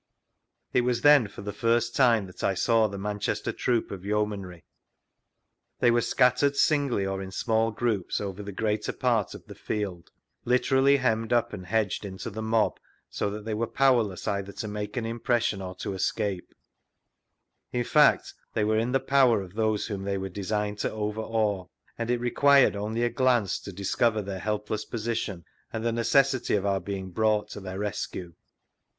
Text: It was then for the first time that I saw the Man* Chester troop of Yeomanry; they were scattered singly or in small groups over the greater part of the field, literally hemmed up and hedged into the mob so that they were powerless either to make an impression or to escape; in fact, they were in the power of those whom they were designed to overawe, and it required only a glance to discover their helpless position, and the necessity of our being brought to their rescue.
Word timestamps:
It 0.73 0.81
was 0.81 1.01
then 1.03 1.27
for 1.27 1.43
the 1.43 1.53
first 1.53 1.95
time 1.95 2.25
that 2.25 2.43
I 2.43 2.55
saw 2.55 2.87
the 2.87 2.97
Man* 2.97 3.19
Chester 3.19 3.51
troop 3.51 3.91
of 3.91 4.03
Yeomanry; 4.03 4.65
they 5.79 5.91
were 5.91 6.01
scattered 6.01 6.55
singly 6.55 7.05
or 7.05 7.21
in 7.21 7.29
small 7.29 7.69
groups 7.69 8.19
over 8.19 8.41
the 8.41 8.51
greater 8.51 8.93
part 8.93 9.35
of 9.35 9.45
the 9.45 9.53
field, 9.53 10.09
literally 10.43 10.97
hemmed 10.97 11.31
up 11.31 11.53
and 11.53 11.67
hedged 11.67 12.03
into 12.03 12.31
the 12.31 12.41
mob 12.41 12.79
so 13.11 13.29
that 13.29 13.45
they 13.45 13.53
were 13.53 13.67
powerless 13.67 14.27
either 14.27 14.51
to 14.53 14.67
make 14.67 14.97
an 14.97 15.05
impression 15.05 15.61
or 15.61 15.75
to 15.75 15.93
escape; 15.93 16.55
in 17.71 17.83
fact, 17.83 18.33
they 18.55 18.63
were 18.63 18.79
in 18.79 18.93
the 18.93 18.99
power 18.99 19.39
of 19.43 19.53
those 19.53 19.85
whom 19.85 20.01
they 20.01 20.17
were 20.17 20.29
designed 20.29 20.79
to 20.79 20.89
overawe, 20.91 21.67
and 21.99 22.09
it 22.09 22.19
required 22.19 22.75
only 22.75 23.03
a 23.03 23.09
glance 23.11 23.59
to 23.59 23.71
discover 23.71 24.23
their 24.23 24.39
helpless 24.39 24.83
position, 24.83 25.45
and 25.71 25.85
the 25.85 25.91
necessity 25.91 26.55
of 26.55 26.65
our 26.65 26.79
being 26.79 27.11
brought 27.11 27.49
to 27.49 27.59
their 27.59 27.77
rescue. 27.77 28.33